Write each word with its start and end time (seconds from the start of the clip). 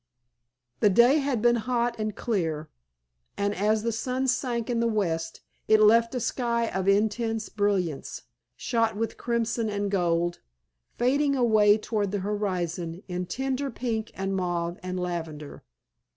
The 0.79 0.89
day 0.89 1.19
had 1.19 1.43
been 1.43 1.57
hot 1.57 1.95
and 1.99 2.15
clear, 2.15 2.71
and 3.37 3.53
as 3.53 3.83
the 3.83 3.91
sun 3.91 4.27
sank 4.27 4.67
in 4.67 4.79
the 4.79 4.87
west 4.87 5.41
it 5.67 5.79
left 5.79 6.15
a 6.15 6.19
sky 6.19 6.69
of 6.71 6.87
intense 6.87 7.49
brilliancy, 7.49 8.23
shot 8.55 8.95
with 8.97 9.17
crimson 9.17 9.69
and 9.69 9.91
gold, 9.91 10.39
fading 10.97 11.35
away 11.35 11.77
toward 11.77 12.09
the 12.09 12.21
horizon 12.21 13.03
in 13.07 13.27
tender 13.27 13.69
pink 13.69 14.09
and 14.15 14.35
mauve 14.35 14.79
and 14.81 14.99
lavender. 14.99 15.61